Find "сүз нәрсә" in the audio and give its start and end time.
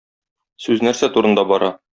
0.65-1.13